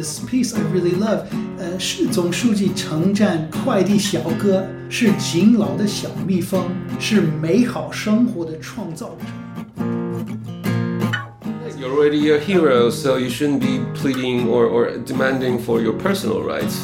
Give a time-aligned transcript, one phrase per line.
[0.00, 1.24] this piece I really love.
[1.58, 6.64] 呃，是总书记称赞快递小哥是勤劳的小蜜蜂，
[6.98, 9.24] 是美好生活的创造者。
[11.78, 16.42] You're already a hero, so you shouldn't be pleading or, or demanding for your personal
[16.42, 16.78] rights.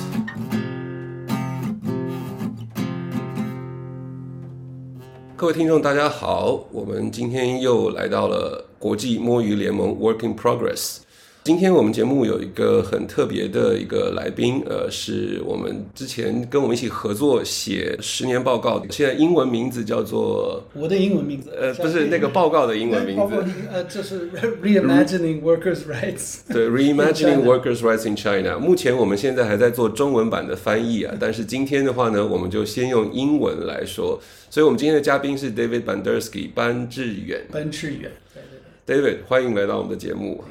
[5.34, 10.98] 各位听众，大家好，我们今天又来到了国际摸鱼联盟 Work in Progress。
[11.47, 23.35] 今天我们节目有一个很特别的一个来宾，呃，是我们之前跟我们一起合作写十年报告，现在英文名字叫做我的英文名字，呃，不是那个报告的英文名字，
[23.71, 24.29] 呃，这是
[24.61, 26.39] reimagining workers' rights。
[26.51, 28.59] 对，Reimagining Workers' Rights in China。
[28.59, 34.19] 目前我们现在还在做中文版的翻译啊，但是今天的话呢，我们就先用英文来说。
[34.49, 38.43] 所以，我们今天的嘉宾是 David Bandersky 班志远班志远，对
[38.85, 39.13] 对对。
[39.13, 40.43] ，David，欢迎来到我们的节目。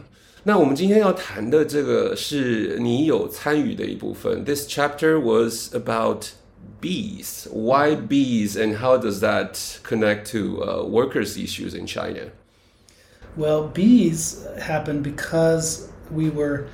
[0.46, 4.44] 那我们今天要谈的这个是你有参与的一部分。
[4.44, 6.32] This chapter was about
[6.82, 7.48] bees.
[7.52, 12.32] Why bees, and how does that connect to uh, workers' issues in China?
[13.38, 16.68] Well, bees happened because we were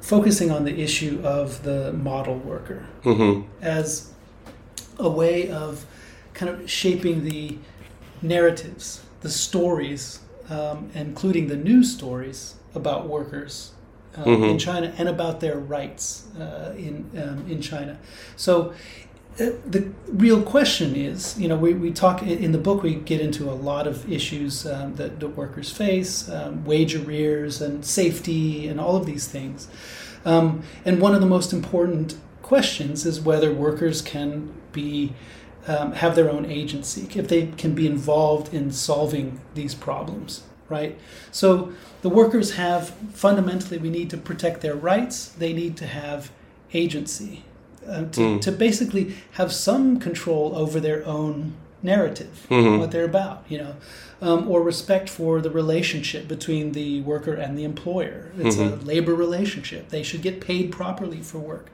[0.00, 2.86] focusing on the issue of the model worker
[3.60, 4.12] as
[4.98, 5.84] a way of
[6.34, 7.58] kind of shaping the
[8.22, 13.71] narratives, the stories, um, including the news stories about workers.
[14.15, 17.97] um, In China and about their rights uh, in um, in China,
[18.35, 18.73] so
[19.39, 23.19] uh, the real question is, you know, we, we talk in the book, we get
[23.19, 28.67] into a lot of issues um, that the workers face, um, wage arrears and safety
[28.67, 29.67] and all of these things.
[30.23, 35.13] Um, and one of the most important questions is whether workers can be
[35.65, 40.97] um, have their own agency, if they can be involved in solving these problems, right?
[41.31, 45.29] So the workers have fundamentally, we need to protect their rights.
[45.29, 46.31] They need to have
[46.73, 47.43] agency
[47.87, 52.45] uh, to, to basically have some control over their own narrative,
[52.79, 53.75] what they're about, you know,
[54.21, 58.31] um, or respect for the relationship between the worker and the employer.
[58.37, 59.89] It's a labor relationship.
[59.89, 61.69] They should get paid properly for work.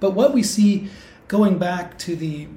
[0.00, 0.88] But what we see
[1.28, 2.48] going back to the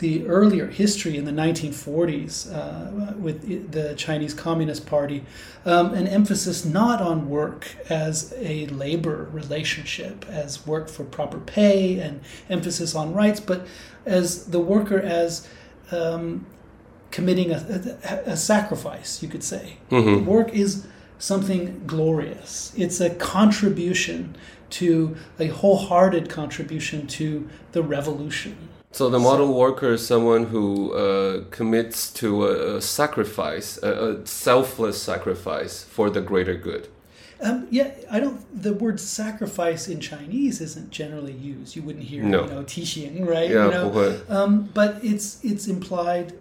[0.00, 5.24] the earlier history in the 1940s uh, with the Chinese Communist Party,
[5.64, 12.00] um, an emphasis not on work as a labor relationship, as work for proper pay
[12.00, 13.66] and emphasis on rights, but
[14.06, 15.46] as the worker as
[15.92, 16.46] um,
[17.10, 19.76] committing a, a, a sacrifice, you could say.
[20.24, 20.86] Work is
[21.18, 22.72] something glorious.
[22.76, 24.36] It's a contribution
[24.70, 28.56] to a wholehearted contribution to the revolution.
[28.92, 34.26] So the model worker is someone who uh, commits to a, a sacrifice, a, a
[34.26, 36.88] selfless sacrifice for the greater good.
[37.42, 38.62] Um, yeah, I don't.
[38.62, 41.74] The word sacrifice in Chinese isn't generally used.
[41.74, 42.44] You wouldn't hear, No.
[42.44, 43.48] you know, tixing, right?
[43.48, 44.20] Yeah, you know?
[44.28, 46.34] Um, but it's it's implied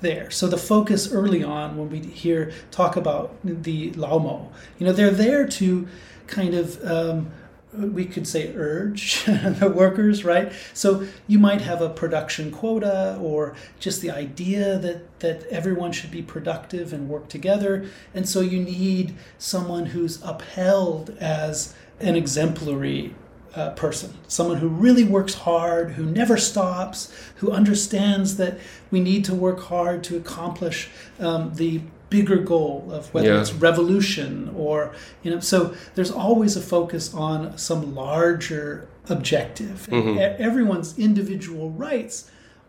[0.00, 0.30] there.
[0.30, 4.92] So the focus early on when we hear talk about the Lao Mo, you know,
[4.92, 5.88] they're there to
[6.28, 7.32] kind of um,
[7.76, 10.52] we could say urge the workers, right?
[10.72, 16.10] So you might have a production quota or just the idea that that everyone should
[16.10, 23.14] be productive and work together, and so you need someone who's upheld as an exemplary
[23.54, 28.58] uh, person, someone who really works hard, who never stops, who understands that
[28.90, 31.80] we need to work hard to accomplish um, the
[32.14, 33.40] bigger goal of whether Yeah.
[33.40, 34.30] it's revolution
[34.64, 34.76] or
[35.22, 35.40] you know.
[35.40, 35.58] So
[35.94, 39.76] there's always a focus on some larger objective.
[39.90, 40.18] Mm-hmm.
[40.18, 42.16] E- everyone's individual rights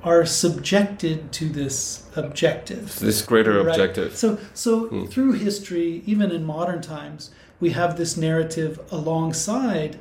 [0.03, 1.77] are subjected to this
[2.15, 2.85] objective.
[2.99, 3.67] This greater Right.
[3.67, 4.15] objective.
[4.15, 5.05] So, so hmm.
[5.05, 9.91] through history, even in modern times, we have this narrative alongside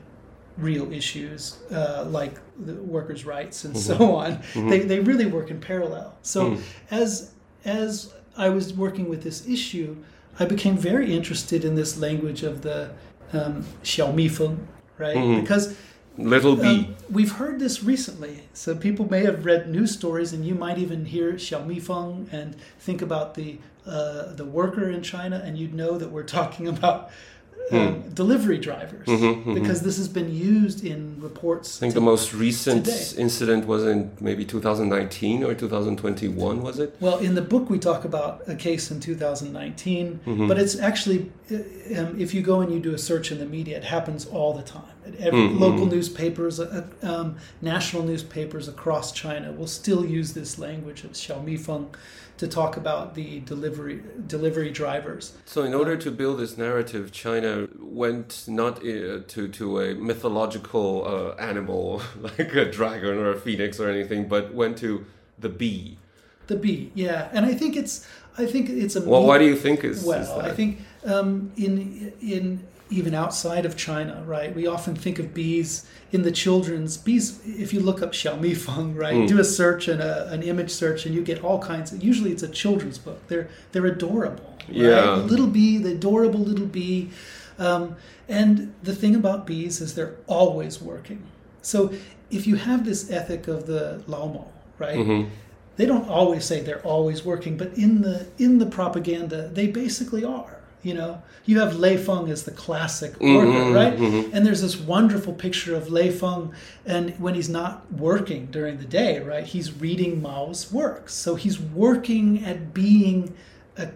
[0.69, 1.41] real issues
[1.71, 2.35] uh, like
[2.69, 4.23] the workers' rights and so mm-hmm.
[4.23, 4.31] on.
[4.33, 4.69] Mm-hmm.
[4.71, 6.09] They, they really work in parallel.
[6.23, 6.61] So, hmm.
[6.91, 7.31] as
[7.65, 9.97] as I was working with this issue,
[10.39, 12.91] I became very interested in this language of the
[13.33, 14.59] um, Xiaomifeng,
[14.99, 15.17] right?
[15.17, 15.41] Mm-hmm.
[15.41, 15.77] Because
[16.17, 16.67] little b.
[16.67, 20.79] Um, we've heard this recently, so people may have read news stories, and you might
[20.79, 25.99] even hear Xiaomifeng and think about the uh, the worker in China, and you'd know
[25.99, 27.11] that we're talking about
[27.71, 27.77] Hmm.
[27.77, 29.55] um, delivery drivers mm-hmm, mm-hmm.
[29.55, 31.79] because this has been used in reports.
[31.79, 33.23] I think the most recent today.
[33.23, 36.95] incident was in maybe 2019 or 2021, was it?
[37.01, 40.47] Well, in the book, we talk about a case in 2019, mm-hmm.
[40.47, 43.77] but it's actually, um, if you go and you do a search in the media,
[43.77, 44.83] it happens all the time.
[45.07, 51.05] At Every, Local newspapers, uh, um, national newspapers across China will still use this language
[51.05, 51.95] of Xiaomifeng
[52.37, 55.37] to talk about the delivery delivery drivers.
[55.45, 59.95] So, in order to build this narrative, China China went not uh, to to a
[59.95, 65.05] mythological uh, animal like a dragon or a phoenix or anything, but went to
[65.39, 65.99] the bee.
[66.47, 68.07] The bee, yeah, and I think it's
[68.37, 69.01] I think it's a.
[69.01, 70.21] Well, why do you think is well?
[70.21, 74.55] is I think um, in in even outside of China, right?
[74.55, 77.41] We often think of bees in the children's bees.
[77.45, 79.29] If you look up Xiaomi Feng, right, mm.
[79.29, 81.93] do a search and a, an image search, and you get all kinds.
[81.93, 83.27] Of, usually, it's a children's book.
[83.29, 84.55] They're they're adorable.
[84.69, 84.77] Right?
[84.77, 87.11] Yeah, the little bee, the adorable little bee.
[87.59, 87.97] Um,
[88.29, 91.23] and the thing about bees is they're always working.
[91.63, 91.93] So
[92.31, 94.49] if you have this ethic of the Lao
[94.79, 94.97] right?
[94.97, 95.31] Mm-hmm
[95.77, 100.25] they don't always say they're always working, but in the in the propaganda, they basically
[100.25, 100.54] are.
[100.85, 103.97] You know, you have Lei Feng as the classic mm-hmm, worker, right?
[103.97, 104.37] Mm-hmm.
[104.37, 106.53] And there's this wonderful picture of Lei Feng,
[106.85, 111.15] and when he's not working during the day, right, he's reading Mao's works.
[111.15, 113.35] So he's working at being
[113.77, 113.89] a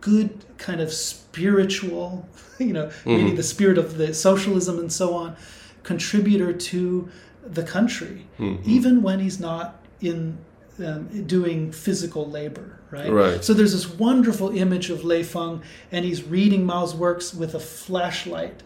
[0.00, 3.36] good kind of spiritual, you know, mm-hmm.
[3.36, 5.36] the spirit of the socialism and so on,
[5.82, 7.10] contributor to
[7.44, 8.62] the country, mm-hmm.
[8.68, 10.38] even when he's not in
[10.84, 13.10] um, doing physical labor, right?
[13.10, 13.44] Right.
[13.44, 17.60] So there's this wonderful image of Lei Feng, and he's reading Mao's works with a
[17.60, 18.62] flashlight.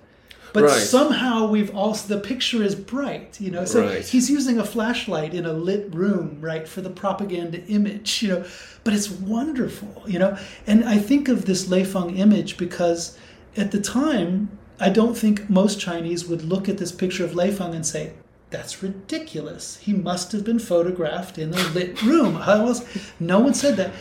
[0.52, 0.72] But right.
[0.72, 3.64] somehow we've also the picture is bright, you know.
[3.64, 4.06] So right.
[4.06, 8.44] he's using a flashlight in a lit room, right, for the propaganda image, you know.
[8.84, 10.36] But it's wonderful, you know.
[10.66, 13.16] And I think of this Lei Feng image because
[13.56, 17.50] at the time, I don't think most Chinese would look at this picture of Lei
[17.50, 18.12] Feng and say,
[18.52, 19.78] that's ridiculous.
[19.78, 22.36] He must have been photographed in a lit room.
[22.36, 22.84] How else?
[23.18, 23.92] No one said that.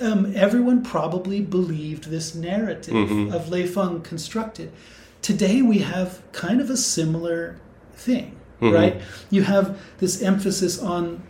[0.00, 3.34] Um, everyone probably believed this narrative mm-hmm.
[3.34, 4.70] of Lei Feng constructed.
[5.22, 7.58] Today we have kind of a similar
[7.94, 8.74] thing, mm-hmm.
[8.74, 9.02] right?
[9.30, 11.22] You have this emphasis on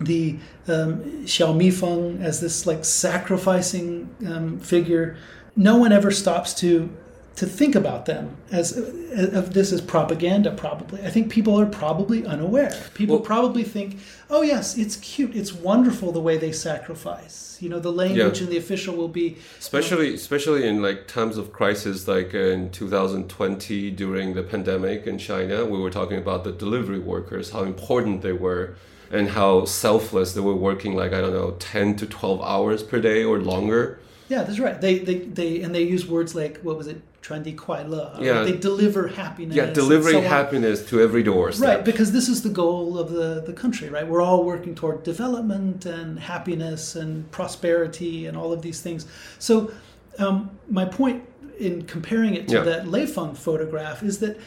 [0.00, 0.38] the
[0.68, 5.16] um, Xiao Mi Feng as this like sacrificing um, figure.
[5.56, 6.90] No one ever stops to
[7.36, 12.24] to think about them as of this as propaganda probably i think people are probably
[12.26, 13.98] unaware people well, probably think
[14.30, 18.44] oh yes it's cute it's wonderful the way they sacrifice you know the language yeah.
[18.44, 22.70] and the official will be especially especially in like times of crisis like uh, in
[22.70, 28.22] 2020 during the pandemic in china we were talking about the delivery workers how important
[28.22, 28.76] they were
[29.10, 33.00] and how selfless they were working like i don't know 10 to 12 hours per
[33.00, 33.98] day or longer
[34.28, 34.80] yeah, that's right.
[34.80, 37.00] They, they, they, and they use words like what was it?
[37.30, 38.42] Uh, yeah.
[38.42, 39.56] They deliver happiness.
[39.56, 41.68] Yeah, delivering so happiness to every doorstep.
[41.68, 44.06] Right, because this is the goal of the, the country, right?
[44.06, 49.06] We're all working toward development and happiness and prosperity and all of these things.
[49.38, 49.72] So,
[50.18, 51.24] um, my point
[51.58, 52.62] in comparing it to yeah.
[52.62, 54.38] that Lei Feng photograph is that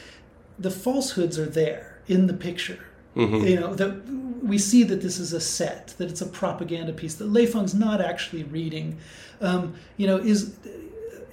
[0.59, 2.79] the falsehoods are there in the picture.
[3.15, 3.47] Mm-hmm.
[3.47, 4.07] You know, that
[4.43, 7.73] we see that this is a set, that it's a propaganda piece, that Lei Feng's
[7.73, 8.99] not actually reading.
[9.41, 10.55] Um, you know, is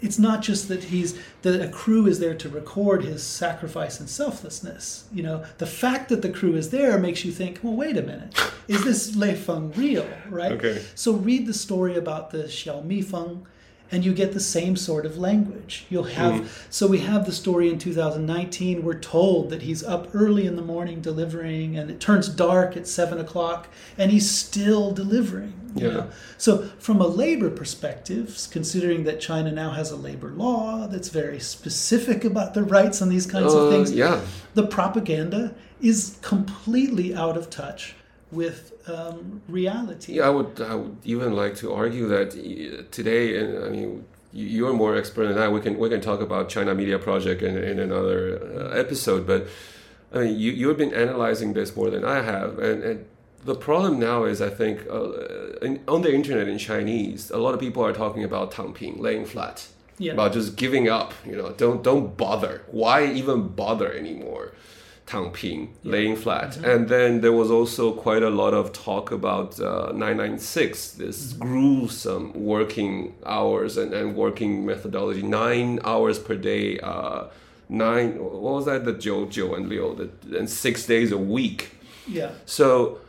[0.04, 4.08] it's not just that he's that a crew is there to record his sacrifice and
[4.08, 5.04] selflessness.
[5.12, 8.02] You know, the fact that the crew is there makes you think, well, wait a
[8.02, 10.52] minute, is this Lei Feng real, right?
[10.54, 10.84] Okay.
[10.94, 13.46] So read the story about the Xiao Mi Feng
[13.94, 15.86] and you get the same sort of language.
[15.88, 16.66] You'll have mm.
[16.68, 18.82] so we have the story in 2019.
[18.82, 22.88] We're told that he's up early in the morning delivering, and it turns dark at
[22.88, 25.52] seven o'clock, and he's still delivering.
[25.76, 25.88] Yeah.
[25.88, 26.10] Know?
[26.38, 31.38] So from a labor perspective, considering that China now has a labor law that's very
[31.38, 34.20] specific about the rights on these kinds uh, of things, yeah.
[34.54, 37.94] the propaganda is completely out of touch
[38.34, 40.14] with um, reality.
[40.14, 42.30] Yeah, I would, I would even like to argue that
[42.90, 45.48] today, and I mean, you're more expert than I.
[45.48, 49.46] We can we can talk about China Media Project in, in another uh, episode, but
[50.12, 53.06] I mean, you you've been analyzing this more than I have, and, and
[53.44, 55.12] the problem now is I think uh,
[55.62, 59.26] in, on the internet in Chinese, a lot of people are talking about tangping, laying
[59.26, 59.66] flat,
[59.98, 60.12] yeah.
[60.12, 61.14] about just giving up.
[61.24, 62.62] You know, don't don't bother.
[62.70, 64.52] Why even bother anymore?
[65.06, 65.92] Tangping, yeah.
[65.92, 66.52] laying flat.
[66.52, 66.64] Mm-hmm.
[66.64, 71.42] And then there was also quite a lot of talk about uh, 996, this mm-hmm.
[71.42, 77.24] gruesome working hours and, and working methodology, nine hours per day, uh,
[77.68, 78.84] nine, what was that?
[78.84, 81.72] The Joe, Joe and Leo, the, and six days a week.
[82.06, 82.30] Yeah.
[82.46, 83.00] So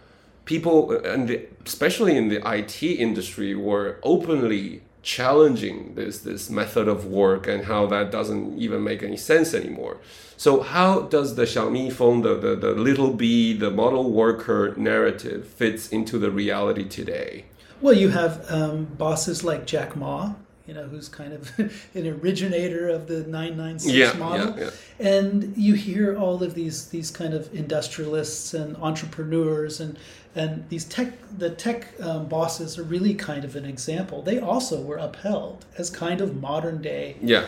[0.45, 7.05] people, and the, especially in the IT industry, were openly challenging this this method of
[7.05, 9.97] work and how that doesn't even make any sense anymore.
[10.37, 15.47] So how does the Xiao phone, the, the, the little bee, the model worker narrative
[15.47, 17.45] fits into the reality today?
[17.81, 20.33] Well, you have um, bosses like Jack Ma,
[20.67, 21.51] you know, who's kind of
[21.93, 24.57] an originator of the 996 yeah, model.
[24.57, 25.07] Yeah, yeah.
[25.07, 29.97] And you hear all of these these kind of industrialists and entrepreneurs and
[30.33, 34.21] and these tech the tech um, bosses are really kind of an example.
[34.21, 37.45] They also were upheld as kind of modern day yeah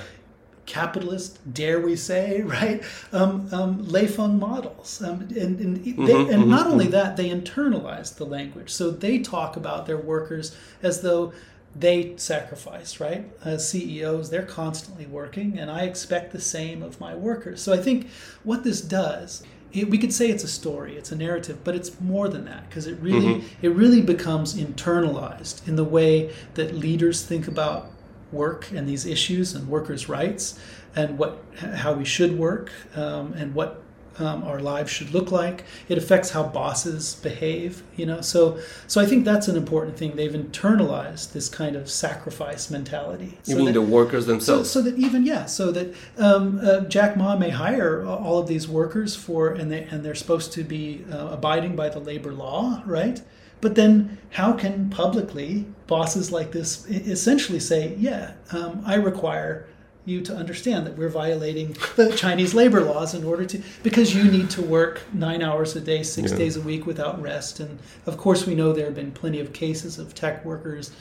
[0.67, 2.83] capitalist, dare we say, right?
[3.11, 5.01] Um, um, models.
[5.01, 8.69] Um, and and, they, Mm-hmm, and not only that, they internalize the language.
[8.69, 11.33] So they talk about their workers as though
[11.75, 13.29] they sacrifice, right?
[13.43, 17.61] As CEOs, they're constantly working, and I expect the same of my workers.
[17.61, 18.07] So I think
[18.43, 19.43] what this does.
[19.73, 22.69] It, we could say it's a story, it's a narrative, but it's more than that
[22.69, 27.91] because it really it really becomes internalized in the way that leaders think about
[28.31, 30.59] work and these issues and workers' rights
[30.95, 31.43] and what
[31.75, 33.81] how we should work um, and what
[34.19, 35.63] um, our lives should look like.
[35.89, 38.21] It affects how bosses behave, you know.
[38.21, 38.57] So
[38.87, 40.15] so I think that's an important thing.
[40.15, 43.37] They've internalized this kind of sacrifice mentality.
[43.45, 44.71] You So mean that- the workers so, themselves?
[44.71, 48.67] so that even yeah, so that um, uh, Jack Ma may hire all of these
[48.67, 52.81] workers for, and they and they're supposed to be uh, abiding by the labor law,
[52.87, 53.21] right?
[53.61, 59.65] But then, how can publicly bosses like this essentially say, "Yeah, um, I require
[60.05, 64.23] you to understand that we're violating the Chinese labor laws in order to because you
[64.25, 66.37] need to work nine hours a day, six Yeah.
[66.37, 69.53] days a week without rest." And of course, we know there have been plenty of
[69.53, 70.91] cases of tech workers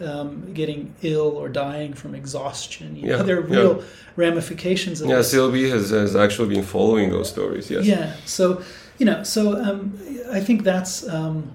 [0.00, 2.94] um, getting ill or dying from exhaustion.
[2.96, 3.56] You know, Yeah, there are yeah.
[3.58, 3.82] real
[4.16, 5.34] ramifications of yeah, this.
[5.34, 7.68] CLB has, has actually been following those stories.
[7.70, 7.84] Yes.
[7.84, 8.12] Yeah.
[8.24, 8.62] So,
[8.98, 9.98] you know, so um,
[10.30, 11.50] I think that's um,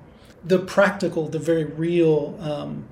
[0.46, 2.86] the practical, the very real um,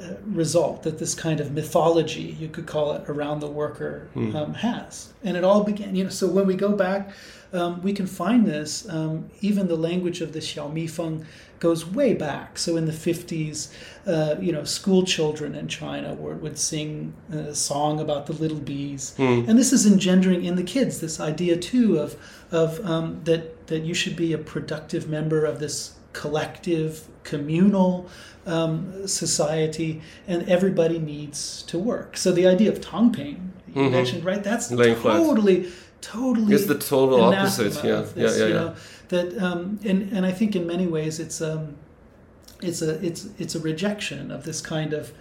[0.00, 4.54] uh, result that this kind of mythology, you could call it, around the worker um,
[4.54, 5.12] has.
[5.24, 7.10] And it all began, you know, so when we go back,
[7.52, 11.24] um, we can find this, um, even the language of the Xiaomi Feng
[11.60, 12.58] goes way back.
[12.58, 13.72] So in the 50s,
[14.06, 18.58] uh, you know, school children in China would, would sing a song about the little
[18.58, 19.14] bees.
[19.48, 22.16] And this is engendering in the kids this idea too of,
[22.50, 28.08] of um, that, that you should be a productive member of this collective, communal
[28.46, 32.16] um, society, and everybody needs to work.
[32.16, 34.42] So the idea of Tangping, you mentioned, right?
[34.42, 35.18] That's Laying flat.
[35.18, 35.70] totally,
[36.00, 36.54] totally.
[36.54, 37.74] It's the total opposite.
[37.84, 38.60] Yeah, of yeah, this, yeah, you yeah.
[38.60, 38.74] know,
[39.08, 41.76] that um, and and I think in many ways it's um,
[42.62, 45.12] it's a it's it's a rejection of this kind of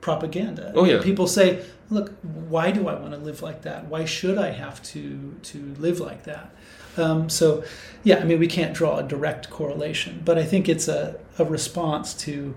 [0.00, 0.72] propaganda.
[0.74, 1.02] Oh, yeah.
[1.02, 3.84] people say, look, why do I want to live like that?
[3.86, 6.50] Why should I have to to live like that?
[6.96, 7.64] Um, so,
[8.02, 11.44] yeah, I mean, we can't draw a direct correlation, but I think it's a, a
[11.44, 12.54] response to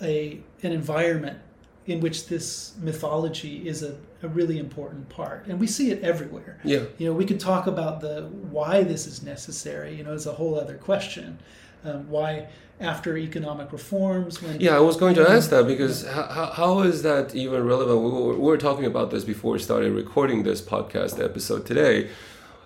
[0.00, 1.38] a an environment
[1.86, 6.60] in which this mythology is a, a really important part, and we see it everywhere.
[6.64, 6.84] Yeah.
[6.98, 9.94] You know, we could talk about the why this is necessary.
[9.96, 11.38] You know, is a whole other question.
[11.84, 12.46] Um, why
[12.80, 17.02] after economic reforms, when Yeah, I was going to ask that because how, how is
[17.02, 18.00] that even relevant?
[18.02, 22.10] We were, we were talking about this before we started recording this podcast episode today.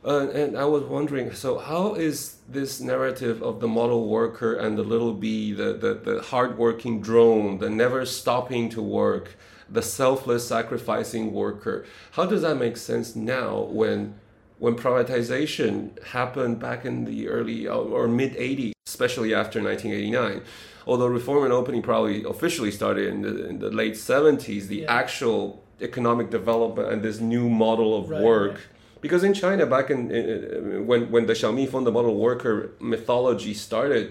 [0.06, 4.78] Uh, and I was wondering, so how is this narrative of the model worker and
[4.78, 9.36] the little bee, the, the, the hardworking drone, the never stopping to work,
[9.68, 14.14] the selfless sacrificing worker, how does that make sense now when
[14.58, 20.40] when privatization happened back in the early uh, or mid 80s, especially after 1989?
[20.86, 24.94] Although reform and opening probably officially started in the, in the late 70s, the Yeah.
[25.02, 28.60] actual economic development and this new model of Right, work right.
[29.06, 32.54] Because in China, back in, in when when the Xiaomi fundamental worker
[32.94, 34.06] mythology started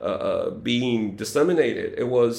[0.00, 2.34] uh, uh, being disseminated, it was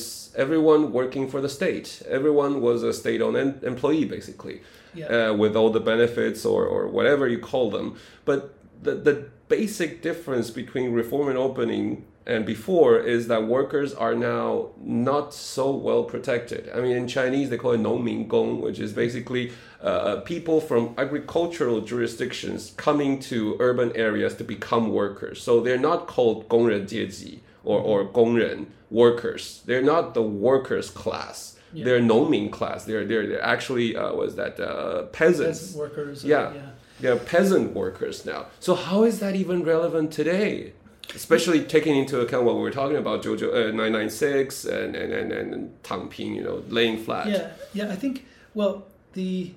[0.45, 1.87] everyone working for the state.
[2.19, 4.57] Everyone was a state-owned em- employee, basically,
[4.99, 5.07] Yeah.
[5.15, 7.87] uh, with all the benefits or or whatever you call them.
[8.29, 8.39] But
[8.85, 9.15] the the
[9.57, 11.85] basic difference between reform and opening
[12.26, 16.68] and before is that workers are now not so well protected.
[16.74, 19.52] I mean, in Chinese they call it 农民工, which is basically
[19.82, 25.40] uh, people from agricultural jurisdictions coming to urban areas to become workers.
[25.42, 29.62] So they're not called 工人阶级 or or 工人 workers.
[29.66, 31.54] They're not the workers class.
[31.72, 31.84] Yeah.
[31.84, 32.84] They're 农民 class.
[32.84, 35.72] They're they're, they're actually uh, was that uh, peasants.
[35.72, 36.52] peasant workers, or- Yeah.
[36.54, 36.70] yeah.
[37.00, 38.46] They're peasant workers now.
[38.58, 40.72] So how is that even relevant today?
[41.15, 45.31] Especially taking into account what we were talking about, Jojo uh, 996 and, and, and,
[45.31, 47.27] and Tang Ping, you know, laying flat.
[47.27, 47.91] Yeah, yeah.
[47.91, 49.51] I think well, the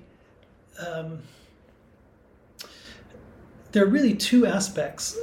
[0.85, 1.19] um,
[3.71, 5.17] there are really two aspects,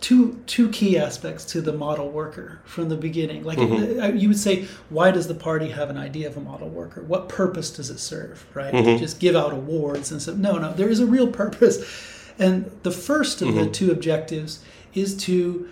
[0.00, 3.44] two two key aspects to the model worker from the beginning.
[3.44, 6.68] Like uh, you would say, why does the party have an idea of a model
[6.68, 7.02] worker?
[7.02, 8.46] What purpose does it serve?
[8.54, 8.72] Right?
[8.72, 10.72] To just give out awards and so no, no.
[10.72, 14.62] There is a real purpose, and the first of the two objectives
[14.96, 15.68] is to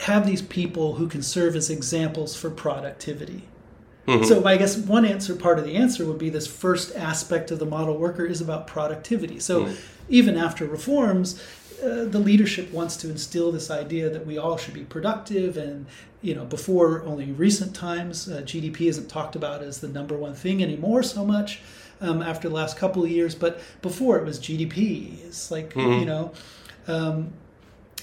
[0.00, 3.48] have these people who can serve as examples for productivity.
[4.24, 7.58] So I guess one answer, part of the answer would be this first aspect of
[7.58, 9.40] the model worker is about productivity.
[9.40, 9.72] So
[10.10, 11.42] even after reforms,
[11.82, 15.86] uh, the leadership wants to instill this idea that we all should be productive and
[16.22, 20.34] you know before only recent times uh, gdp isn't talked about as the number one
[20.34, 21.60] thing anymore so much
[22.00, 25.24] um, after the last couple of years, but before it was GDP.
[25.24, 26.00] It's like mm-hmm.
[26.00, 26.32] you know,
[26.86, 27.32] um,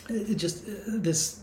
[0.10, 1.42] it just uh, this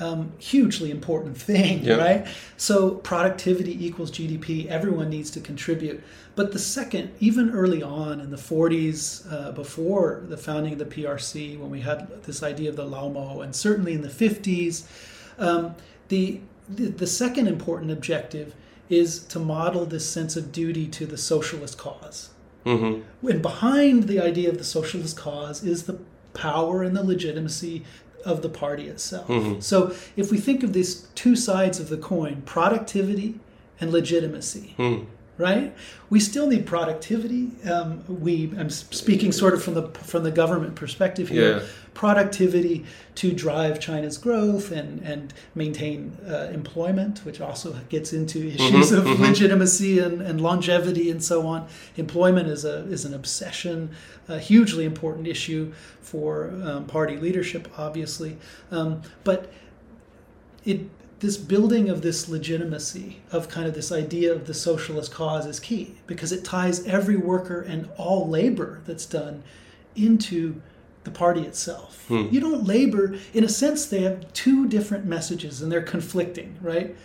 [0.00, 1.98] um, hugely important thing, yep.
[1.98, 2.26] right?
[2.56, 4.66] So productivity equals GDP.
[4.66, 6.02] Everyone needs to contribute.
[6.36, 10.84] But the second, even early on in the 40s, uh, before the founding of the
[10.84, 14.84] PRC, when we had this idea of the Laomo, and certainly in the 50s,
[15.38, 15.76] um,
[16.08, 18.54] the, the, the second important objective
[18.90, 22.30] is to model this sense of duty to the socialist because
[22.66, 23.28] mm-hmm.
[23.28, 25.98] And behind the idea of the socialist cause is the
[26.34, 27.84] power and the legitimacy
[28.24, 29.28] of the party itself.
[29.28, 29.60] Mm-hmm.
[29.60, 33.40] So if we think of these two sides of the coin, productivity
[33.80, 35.74] and legitimacy, mm right?
[36.10, 37.50] We still need productivity.
[37.68, 41.58] Um, we, I'm speaking sort of from the from the government perspective here.
[41.58, 41.66] Yeah.
[41.92, 42.84] Productivity
[43.16, 48.90] to drive China's growth and and maintain uh, employment, which also gets into mm-hmm, issues
[48.90, 49.22] mm-hmm, of mm-hmm.
[49.22, 51.68] legitimacy and, and longevity and so on.
[51.96, 53.90] Employment is a is an obsession,
[54.28, 58.36] a hugely important issue for um, party leadership, obviously,
[58.70, 59.52] um, but
[60.64, 60.80] it
[61.20, 65.60] this building of this legitimacy of kind of this idea of the socialist cause is
[65.60, 69.42] key because it ties every worker and all labor that's done
[69.96, 70.60] into
[71.04, 72.06] the party itself.
[72.08, 72.28] Hmm.
[72.30, 76.96] You don't labor, in a sense, they have two different messages and they're conflicting, right?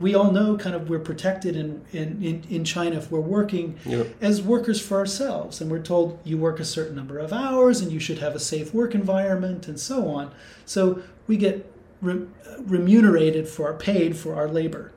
[0.00, 4.08] We all know kind of we're protected in, in, in, China if we're working yep.
[4.20, 5.60] as workers for ourselves.
[5.60, 8.40] And we're told you work a certain number of hours and you should have a
[8.40, 10.32] safe work environment and so on.
[10.66, 11.73] So we get
[12.04, 12.26] re-
[12.60, 14.92] remunerated for paid for our labor.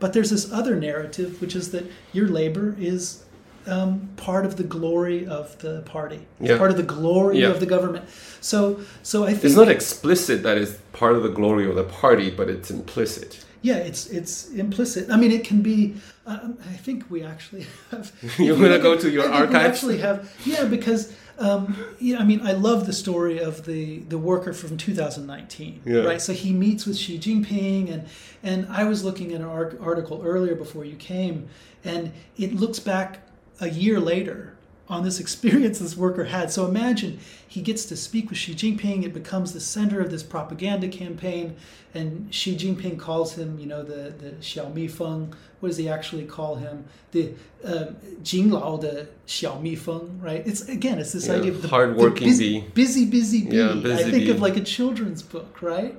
[0.00, 3.24] But there's this other narrative, which is that your labor is
[3.66, 6.26] um, part of the glory of the party.
[6.40, 6.58] It's yeah.
[6.58, 7.48] part of the glory yeah.
[7.48, 8.08] of the government.
[8.40, 11.84] So, so I think it's not explicit that it's part of the glory of the
[11.84, 13.44] party, but it's implicit.
[13.60, 15.10] Yeah, it's it's implicit.
[15.10, 15.96] I mean, it can be.
[16.24, 18.12] Uh, I think we actually have.
[18.38, 19.52] You're gonna go to your archives.
[19.52, 20.32] We actually have.
[20.44, 24.76] Yeah, because um, yeah, I mean, I love the story of the the worker from
[24.76, 25.82] 2019.
[25.84, 26.00] Yeah.
[26.00, 26.20] Right.
[26.20, 28.06] So he meets with Xi Jinping, and
[28.42, 31.48] and I was looking at an article earlier before you came,
[31.84, 33.20] and it looks back
[33.60, 34.57] a year later
[34.88, 36.50] on this experience this worker had.
[36.50, 39.04] So imagine he gets to speak with Xi Jinping.
[39.04, 41.56] It becomes the center of this propaganda campaign,
[41.94, 45.34] and Xi Jinping calls him, you know, the the Xiao Feng.
[45.60, 46.84] What does he actually call him?
[47.10, 47.32] The
[47.64, 47.86] uh,
[48.22, 50.46] Jing Lao the Xiao Feng, right?
[50.46, 53.56] It's again, it's this yeah, idea of the hardworking the busy, bee, busy, busy bee.
[53.56, 54.30] Yeah, busy I think bee.
[54.30, 55.94] of like a children's book, right?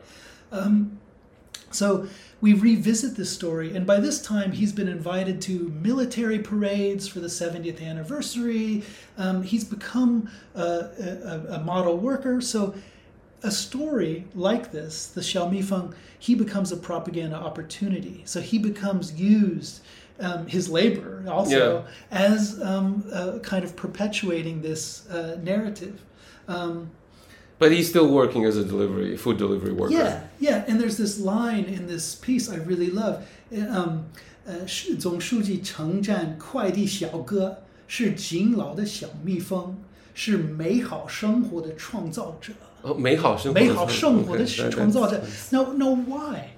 [0.52, 0.99] Um,
[1.72, 2.08] so
[2.42, 7.20] we revisit this story, and by this time he's been invited to military parades for
[7.20, 8.84] the 70th anniversary.
[9.18, 12.40] Um, he's become a, a, a, model worker.
[12.40, 12.76] So,
[13.44, 18.22] a story like this, the Xiao Feng, he becomes a propaganda opportunity.
[18.26, 19.82] So he becomes used.
[20.20, 21.92] Um, his labor also yeah.
[22.12, 26.04] as um, uh, kind of perpetuating this uh, narrative.
[26.50, 26.92] Um,
[27.59, 29.95] but he's still working as a delivery food delivery worker.
[29.95, 30.65] Yeah, yeah.
[30.67, 33.23] And there's this line in this piece I really love.
[33.53, 34.07] Um,
[34.47, 39.77] 呃，是总书记称赞快递小哥是勤劳的小蜜蜂，
[40.15, 42.53] 是美好生活的创造者。
[42.83, 45.23] 哦，美好生活，美好生活的创造者。
[45.51, 46.51] Now, now why?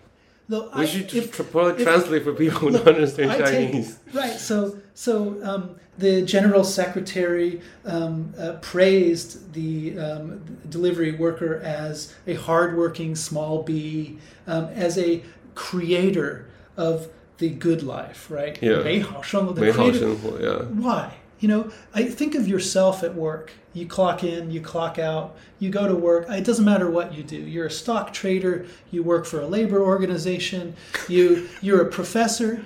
[0.51, 3.99] Though we I, should if, probably if, translate for people who don't understand Chinese.
[4.07, 4.33] Take, right.
[4.39, 12.35] So, so um, the general secretary um, uh, praised the um, delivery worker as a
[12.35, 15.23] hardworking small bee, um, as a
[15.57, 17.09] creator of
[17.39, 18.31] the good life.
[18.31, 18.57] Right.
[18.63, 18.85] Yeah.
[18.85, 20.63] 美好生活, the creator, yeah.
[20.81, 21.11] Why?
[21.41, 23.53] You know, I think of yourself at work.
[23.75, 26.31] You clock in, you clock out, you go to work.
[26.31, 27.37] It doesn't matter what you do.
[27.37, 30.75] You're a stock trader, you work for a labor organization,
[31.09, 32.65] you you're a professor.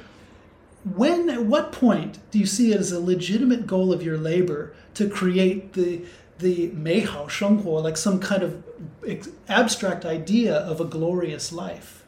[0.94, 4.72] When at what point do you see it as a legitimate goal of your labor
[4.94, 6.02] to create the
[6.38, 8.62] the 美好生活, like some kind of
[9.48, 12.04] abstract idea of a glorious life?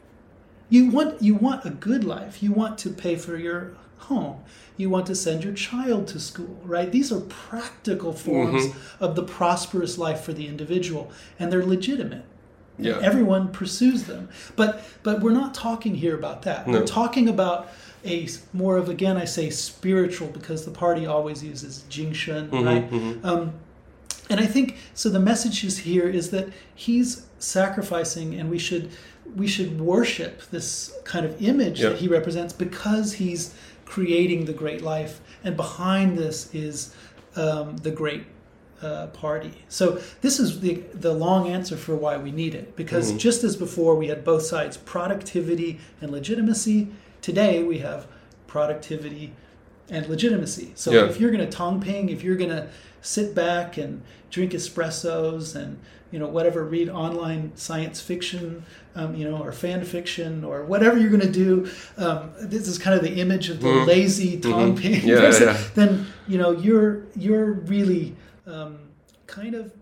[0.70, 2.40] You want you want a good life.
[2.40, 4.43] You want to pay for your home.
[4.77, 6.91] You want to send your child to school, right?
[6.91, 9.03] These are practical forms mm-hmm.
[9.03, 12.25] of the prosperous life for the individual, and they're legitimate.
[12.79, 12.99] Yeah.
[13.01, 14.29] Everyone pursues them.
[14.55, 16.67] But but we're not talking here about that.
[16.67, 16.79] No.
[16.79, 17.69] We're talking about
[18.05, 22.91] a more of again I say spiritual because the party always uses jingshen, mm-hmm, right?
[22.91, 23.25] Mm-hmm.
[23.25, 23.53] Um,
[24.29, 25.09] and I think so.
[25.09, 28.91] The message is here is that he's sacrificing, and we should
[29.35, 31.89] we should worship this kind of image yeah.
[31.89, 33.53] that he represents because he's
[33.87, 36.93] creating the great life, and behind this is
[37.35, 38.25] um, the great
[38.81, 39.53] uh, party.
[39.69, 42.75] So this is the the long answer for why we need it.
[42.75, 43.17] Because mm-hmm.
[43.17, 46.87] just as before we had both sides, productivity and legitimacy.
[47.21, 48.07] Today we have
[48.45, 49.33] productivity
[49.89, 50.73] and legitimacy.
[50.75, 51.05] So Yeah.
[51.09, 52.67] if you're going to tangping, if you're going to
[53.01, 55.79] sit back and drink espressos and
[56.11, 58.65] you know whatever, read online science fiction,
[58.95, 62.77] um, you know, or fan fiction or whatever you're going to do, um, this is
[62.77, 65.07] kind of the image of the lazy tom Mm-hmm.
[65.07, 65.57] Yeah, person, yeah.
[65.75, 68.15] Then you know you're you're really
[68.45, 68.79] um,
[69.25, 69.73] kind of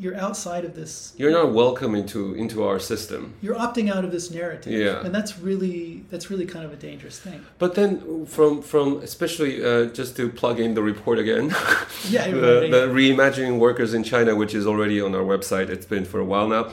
[0.00, 3.20] you're outside of this You're not welcome into into our system.
[3.42, 5.04] you're opting out of this narrative Yeah.
[5.04, 7.90] and that's really that's really kind of a dangerous thing But then,
[8.26, 11.44] from from especially uh, just to plug in the report again,
[12.16, 15.68] Yeah, the, the reimagining workers in China, which is already on our website.
[15.74, 16.64] It's been for a while now,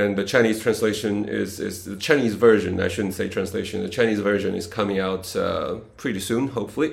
[0.00, 2.72] and the Chinese translation is is the Chinese version.
[2.86, 3.76] I shouldn't say translation.
[3.82, 6.90] The Chinese version is coming out uh, pretty soon, hopefully.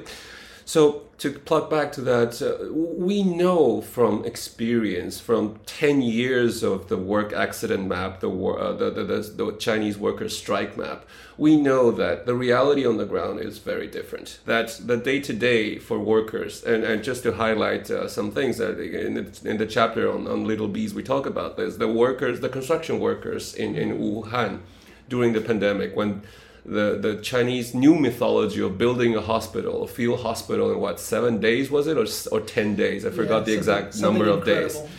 [0.68, 6.90] So to plug back to that, uh, we know from experience, from ten years of
[6.90, 11.06] the work accident map, the war, uh, the, the, the the Chinese workers strike map,
[11.38, 14.40] we know that the reality on the ground is very different.
[14.46, 18.58] That the day to day for workers, and, and just to highlight uh, some things
[18.58, 21.88] that in the, in the chapter on, on little bees we talk about this, the
[21.88, 24.60] workers, the construction workers in in Wuhan
[25.08, 26.24] during the pandemic when
[26.68, 31.40] the, the Chinese new mythology of building a hospital, a field hospital in what seven
[31.40, 33.06] days was it or or ten days?
[33.06, 34.78] I forgot the exact something number of days.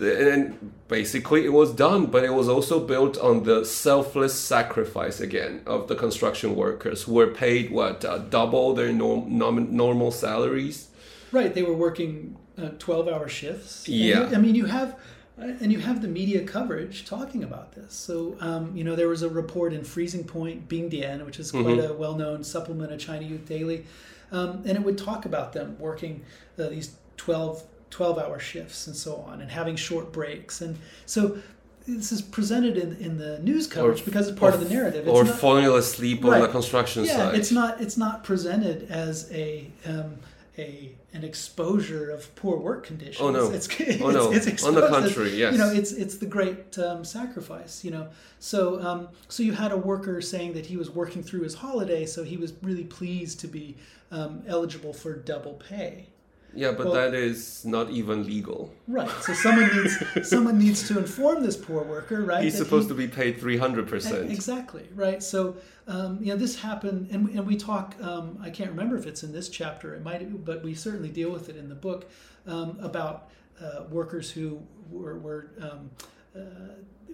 [0.00, 5.62] And basically, it was done, but it was also built on the selfless sacrifice again
[5.66, 10.88] of the construction workers who were paid what uh, double their norm, nom, normal salaries.
[11.32, 14.30] right they were working uh, 12 hour shifts Yeah.
[14.36, 14.90] i mean you have
[15.36, 19.22] and you have the media coverage talking about this so um, you know there was
[19.22, 21.90] a report in freezing point bingdian which is quite Mm-hmm.
[21.90, 23.84] a well-known supplement of china youth daily
[24.32, 26.22] um, and it would talk about them working
[26.58, 31.38] uh, these 12 12 hour shifts and so on and having short breaks and so
[31.86, 35.20] this is presented in, in the news coverage because it's part of the narrative or
[35.22, 36.50] it's not, falling asleep on the Right.
[36.50, 37.34] construction yeah, site.
[37.34, 40.16] it's not it's not presented as a um,
[40.58, 43.20] a an exposure of poor work conditions.
[43.20, 43.50] Oh, no.
[43.50, 43.68] It's,
[44.02, 44.32] Oh, no.
[44.32, 45.52] it's On the contrary, yes.
[45.52, 47.84] You know, it's it's the great um, sacrifice.
[47.84, 48.08] You know,
[48.40, 52.04] so um, so you had a worker saying that he was working through his holiday,
[52.04, 53.76] so he was really pleased to be
[54.10, 56.08] um, eligible for double pay.
[56.56, 58.72] Yeah, but well- that is not even legal.
[58.88, 59.10] Right.
[59.22, 62.42] So someone needs someone needs to inform this poor worker, right?
[62.44, 64.30] He's supposed he- to be paid three hundred percent.
[64.30, 65.22] Exactly right.
[65.22, 67.94] So um, you know this happened, and, and we talk.
[68.00, 69.94] Um, I can't remember if it's in this chapter.
[69.94, 72.10] It might, but we certainly deal with it in the book
[72.46, 73.30] um, about
[73.62, 75.90] uh, workers who were, were um,
[76.36, 76.40] uh,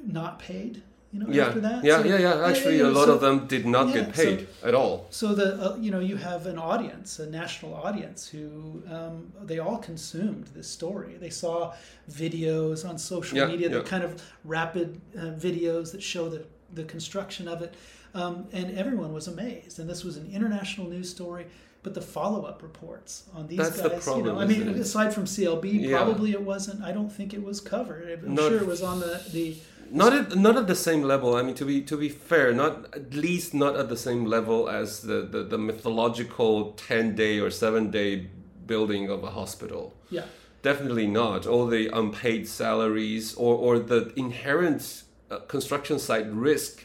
[0.07, 0.83] not paid.
[1.12, 1.82] You know, Yeah, after that.
[1.84, 2.46] yeah, So- yeah, yeah.
[2.46, 5.06] Actually, you a lot so- of them did not yeah, get so- paid at all.
[5.10, 9.58] so the uh, you know you have an audience, a national audience, who um, they
[9.58, 11.16] all consumed this story.
[11.18, 11.74] They saw
[12.10, 16.84] videos on social Yeah, media, the kind of rapid uh, videos that show the the
[16.84, 17.74] construction of it,
[18.14, 19.80] um, and everyone was amazed.
[19.80, 21.46] And this was an international news story.
[21.82, 24.68] But the follow up reports on these That's the guys, problem, you know, I mean,
[24.68, 24.76] it?
[24.76, 26.82] aside from CLB, probably it wasn't.
[26.82, 28.20] I don't think it was covered.
[28.22, 29.56] I'm Not- sure it was on the the
[29.90, 31.35] Not at not at the same level.
[31.35, 34.68] I mean, to be to be fair, not at least not at the same level
[34.68, 38.29] as the the, the mythological ten day or seven day
[38.66, 39.94] building of a hospital.
[40.11, 40.24] yeah.
[40.62, 41.46] Definitely not.
[41.46, 46.85] All the unpaid salaries or or the inherent uh, construction site risk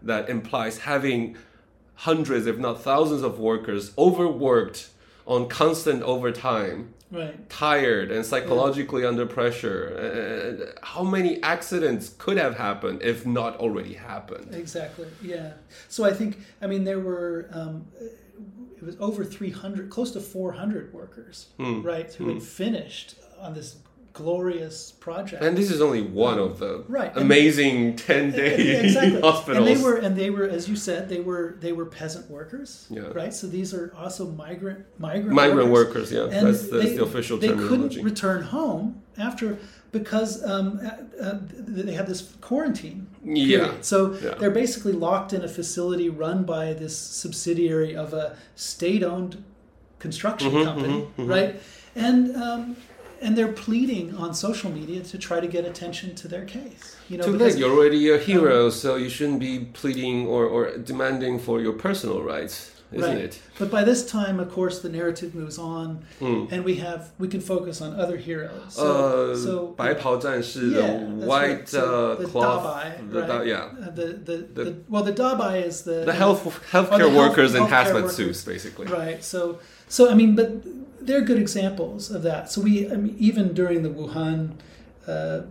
[0.00, 1.36] that implies having
[1.94, 4.90] hundreds, if not thousands, of workers overworked
[5.26, 7.48] on constant overtime Right.
[7.48, 9.86] tired and psychologically under pressure.
[9.88, 14.54] And how many accidents could have happened if not already happened?
[14.54, 15.06] Exactly.
[15.22, 15.52] Yeah.
[15.88, 17.86] So I think I mean there were um,
[18.76, 21.82] it was over 300, close to 400 workers, Hmm.
[21.82, 23.76] right, who had finished on this
[24.16, 25.42] glorious project.
[25.42, 27.12] And this is only one of the Right.
[27.14, 29.20] And- amazing ten day exactly.
[29.20, 29.68] hospitals.
[29.68, 32.86] And they were, and they were, as you said, they were, they were peasant workers,
[32.90, 33.02] Yeah.
[33.20, 33.32] right?
[33.34, 36.10] So these are also migrant, migrant, migrant workers.
[36.10, 36.12] workers.
[36.12, 37.96] Yeah, And that's, that's they- the official they terminology.
[37.96, 39.58] couldn't return home after
[39.92, 41.38] because um, uh, uh,
[41.86, 43.06] they had this quarantine.
[43.22, 43.72] Yeah.
[43.82, 44.34] So Yeah.
[44.38, 49.32] they're basically locked in a facility run by this subsidiary of a state-owned
[49.98, 50.98] construction Mm-hmm, company,
[51.34, 51.52] right?
[51.94, 52.76] And um,
[53.26, 56.96] and they're pleading on social media to try to get attention to their case.
[57.08, 57.60] You know, too because, late.
[57.60, 61.72] You're already a hero, um, so you shouldn't be pleading or, or demanding for your
[61.72, 63.18] personal rights, isn't right.
[63.18, 63.42] it?
[63.58, 66.52] But by this time, of course, the narrative moves on, mm.
[66.52, 68.74] and we have we can focus on other heroes.
[68.74, 71.62] So, uh, so Baipao yeah, the white right.
[71.62, 75.12] Uh, so uh, the cloth, Dabai, the, yeah, uh, the, the, the, the, well, the
[75.12, 78.86] Dabai is the the health healthcare, healthcare workers in hazmat suits, basically.
[78.86, 79.24] Right.
[79.24, 79.58] So
[79.88, 80.50] so I mean, but
[81.06, 82.50] they're good examples of that.
[82.50, 84.52] So we, I mean, even during the Wuhan
[85.06, 85.42] uh,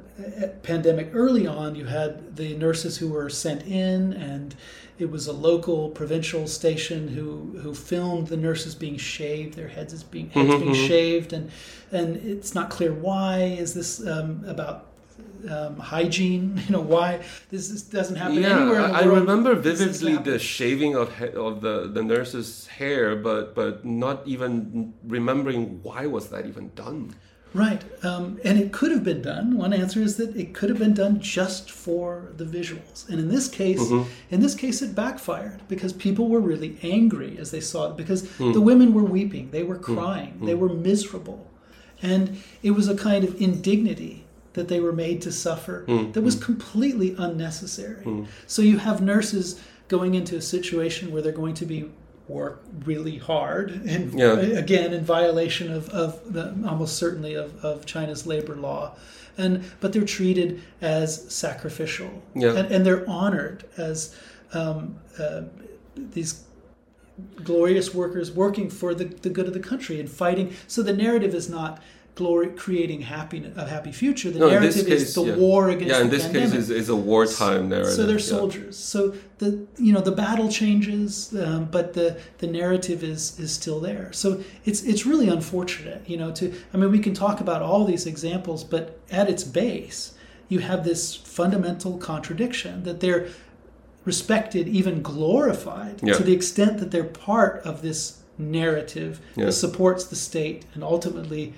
[0.64, 4.56] pandemic early on, you had the nurses who were sent in, and
[5.00, 9.94] it was a local provincial station who who filmed the nurses being shaved, their heads
[9.94, 10.88] is being heads mm-hmm, being mm-hmm.
[10.88, 11.52] shaved, and
[11.92, 14.88] and it's not clear why is this um, about
[15.50, 16.62] um, hygiene.
[16.66, 18.82] You know why this, this doesn't happen yeah, anywhere.
[18.82, 24.26] I, I remember vividly the shaving of of the the nurse's hair, but but not
[24.26, 27.16] even remembering why was that even done.
[27.56, 29.58] Right, um, and it could have been done.
[29.58, 33.30] One answer is that it could have been done just for the visuals, and in
[33.30, 34.10] this case, mm-hmm.
[34.30, 38.24] in this case, it backfired because people were really angry as they saw it because
[38.24, 38.52] mm.
[38.52, 39.96] the women were weeping, they were hmm.
[39.96, 40.46] crying, mm.
[40.46, 41.50] they were miserable,
[42.02, 44.25] and it was a kind of indignity
[44.56, 46.12] that they were made to suffer mm.
[46.14, 48.04] that was completely unnecessary.
[48.04, 48.24] Hmm.
[48.48, 51.92] So you have nurses going into a situation where they're going to be
[52.28, 54.34] work really hard and yeah.
[54.34, 58.96] again in violation of, of the, almost certainly of, of China's labor law
[59.38, 62.56] and but they're treated as sacrificial yeah.
[62.56, 64.16] and, and they're honored as
[64.54, 65.44] um, uh,
[65.96, 66.46] these
[67.44, 71.36] glorious workers working for the, the good of the country and fighting so the narrative
[71.36, 71.80] is not
[72.16, 74.32] glory, creating happiness, a happy future.
[74.32, 75.36] The no, narrative case, is the yeah.
[75.36, 75.94] war against.
[75.94, 76.52] Yeah, in this pandemic.
[76.52, 77.94] case, is, is a wartime narrative.
[77.94, 78.76] So they're soldiers.
[78.78, 79.12] Yeah.
[79.12, 83.80] So the you know the battle changes, um, but the the narrative is is still
[83.80, 84.12] there.
[84.14, 86.10] So it's it's really unfortunate.
[86.10, 89.44] You know, to I mean, we can talk about all these examples, but at its
[89.44, 90.16] base,
[90.48, 93.28] you have this fundamental contradiction that they're
[94.06, 96.14] respected, even glorified, yeah.
[96.14, 101.54] to the extent that they're part of this narrative that supports the state and ultimately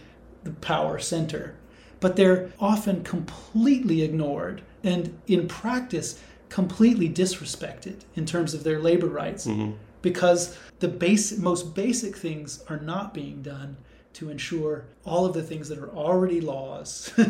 [0.48, 1.56] the power center.
[2.00, 9.08] But they're often completely ignored and, in practice, completely disrespected in terms of their labor
[9.08, 9.74] rights mm-hmm.
[10.02, 13.78] because the basic, most basic things are not being done
[14.18, 17.14] to ensure all of the things that are already laws.
[17.18, 17.26] you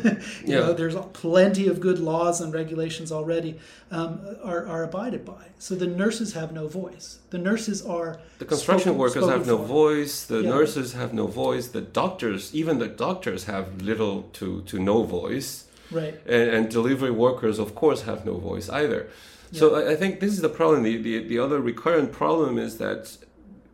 [0.46, 0.60] yeah.
[0.60, 3.60] know, there's plenty of good laws and regulations already
[3.92, 5.48] um, are, are abided by.
[5.60, 7.20] So the nurses have no voice.
[7.30, 9.66] The nurses are the construction spoken, workers spoken have no for.
[9.66, 10.26] voice.
[10.26, 10.50] The yeah.
[10.50, 11.68] nurses have no voice.
[11.68, 15.66] The doctors, even the doctors, have little to to no voice.
[15.92, 16.16] Right.
[16.26, 19.10] And, and delivery workers, of course, have no voice either.
[19.52, 19.60] Yeah.
[19.60, 20.84] So I, I think this is the problem.
[20.84, 23.18] The, the the other recurrent problem is that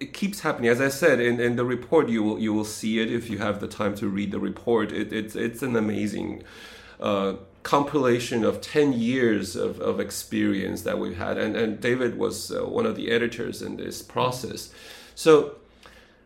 [0.03, 0.69] it keeps happening.
[0.69, 3.37] As I said in, in the report, you will you will see it if you
[3.39, 4.91] have the time to read the report.
[4.91, 6.43] It, it's it's an amazing
[6.99, 12.51] uh, compilation of ten years of, of experience that we've had, and and David was
[12.51, 14.61] uh, one of the editors in this process.
[15.15, 15.55] So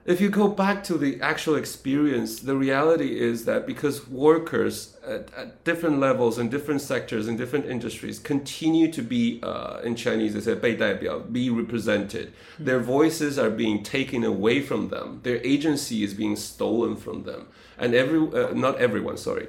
[0.07, 5.33] if you go back to the actual experience, the reality is that because workers at,
[5.37, 10.35] at different levels in different sectors in different industries continue to be, uh, in Chinese
[10.35, 12.65] they say 被代表, be represented, mm-hmm.
[12.65, 17.47] their voices are being taken away from them, their agency is being stolen from them,
[17.79, 19.47] and every uh, not everyone, sorry,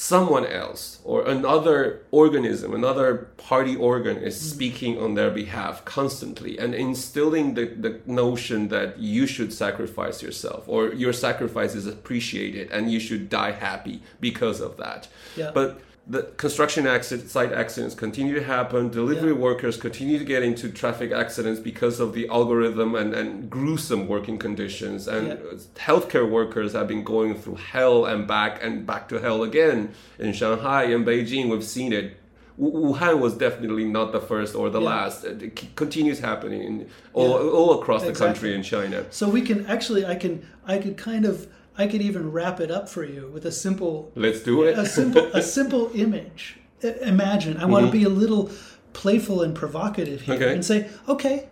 [0.00, 4.54] someone else or another organism, another party organ is mm.
[4.54, 10.62] speaking on their behalf constantly and instilling the, the notion that you should sacrifice yourself
[10.68, 15.08] or your sacrifice is appreciated and you should die happy because of that.
[15.36, 15.50] Yeah.
[15.52, 15.80] But
[16.10, 18.88] the construction accident, site accidents continue to happen.
[18.88, 19.38] Delivery yeah.
[19.38, 24.38] workers continue to get into traffic accidents because of the algorithm and, and gruesome working
[24.38, 25.06] conditions.
[25.06, 25.34] And yeah.
[25.76, 30.32] healthcare workers have been going through hell and back and back to hell again in
[30.32, 31.50] Shanghai and Beijing.
[31.50, 32.16] We've seen it.
[32.58, 34.88] Wuhan was definitely not the first or the yeah.
[34.88, 35.24] last.
[35.24, 38.18] It continues happening all, all across exactly.
[38.18, 39.04] the country in China.
[39.10, 42.70] So we can actually, I can, I could kind of I could even wrap it
[42.70, 44.10] up for you with a simple.
[44.16, 44.76] Let's do it.
[44.76, 46.58] a simple, a simple image.
[46.82, 47.56] Imagine.
[47.56, 47.70] I mm-hmm.
[47.70, 48.50] want to be a little
[48.92, 50.52] playful and provocative here okay.
[50.52, 51.48] and say, okay,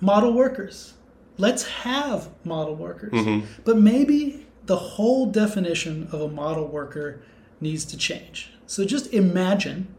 [0.00, 0.94] model workers.
[1.36, 3.12] Let's have model workers.
[3.12, 3.46] Mm-hmm.
[3.64, 7.22] But maybe the whole definition of a model worker
[7.60, 8.50] needs to change.
[8.66, 9.94] So just imagine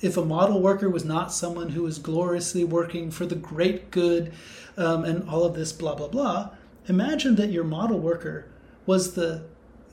[0.00, 4.32] if a model worker was not someone who was gloriously working for the great good
[4.76, 6.50] um, and all of this blah blah blah.
[6.86, 8.46] Imagine that your model worker
[8.86, 9.44] was the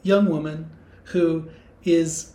[0.03, 0.69] young woman
[1.05, 1.49] who
[1.83, 2.33] is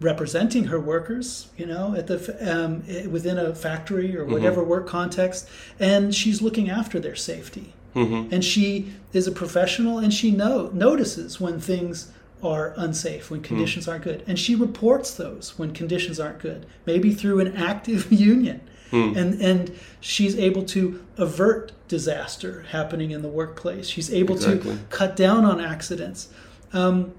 [0.00, 4.70] representing her workers, you know, at the um, within a factory or whatever mm-hmm.
[4.70, 7.72] work context, and she's looking after their safety.
[7.94, 8.34] Mm-hmm.
[8.34, 12.10] And she is a professional, and she know notices when things
[12.42, 13.92] are unsafe, when conditions mm.
[13.92, 18.60] aren't good, and she reports those when conditions aren't good, maybe through an active union.
[18.94, 19.16] Mm.
[19.16, 23.88] And and she's able to avert disaster happening in the workplace.
[23.88, 24.76] She's able exactly.
[24.76, 26.28] to cut down on accidents.
[26.72, 27.12] Um,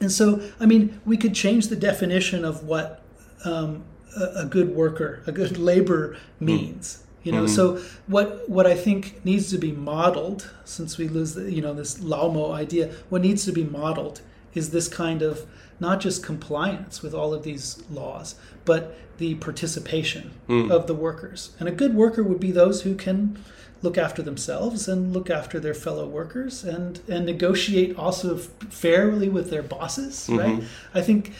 [0.00, 3.04] and so, I mean, we could change the definition of what
[3.44, 3.84] um,
[4.16, 6.44] a, a, good worker, a good laborer hmm.
[6.44, 6.96] means.
[6.96, 7.26] Mm.
[7.26, 7.54] You know, mm-hmm.
[7.54, 11.72] so what what I think needs to be modeled, since we lose the, you know
[11.72, 14.22] this Lao Mo idea, what needs to be modeled
[14.54, 15.46] is this kind of
[15.82, 20.70] not just compliance with all of these laws, but the participation mm.
[20.70, 21.50] of the workers.
[21.58, 23.36] And a good worker would be those who can
[23.82, 28.36] look after themselves and look after their fellow workers and and negotiate also
[28.82, 30.38] fairly with their bosses mm-hmm.
[30.38, 30.62] right
[30.94, 31.32] i think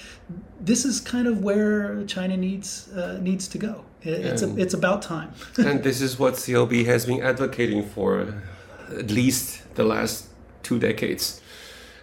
[0.61, 5.01] this is kind of where china needs uh, needs to go it's a, it's about
[5.03, 8.43] time and this is what CLB has been advocating for
[9.03, 10.27] at least the last
[10.65, 11.42] two decades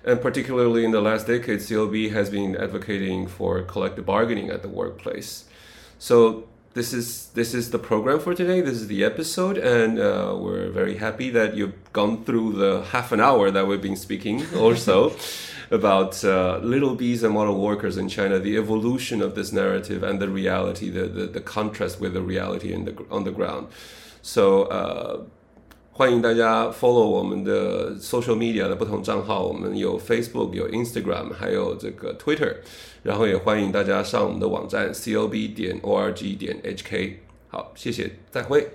[0.03, 4.69] and particularly in the last decade CLB has been advocating for collective bargaining at the
[4.69, 5.45] workplace
[5.97, 8.61] so this is this is the program for today.
[8.61, 13.11] This is the episode, and uh, we're very happy that you've gone through the half
[13.11, 15.15] an hour that we've been speaking, also
[15.71, 20.21] about uh, little bees and model workers in China, the evolution of this narrative and
[20.21, 23.67] the reality, the the, the contrast with the reality in the on the ground.
[24.21, 24.63] So.
[24.63, 25.23] Uh,
[25.99, 32.55] 欢迎大家 follow 我们的 social media 的不同账号，我们有 Facebook、有 Instagram，还有这个 Twitter，
[33.03, 37.15] 然后也欢迎大家上我们的网站 cob 点 org 点 hk。
[37.49, 38.65] 好，谢谢，再会。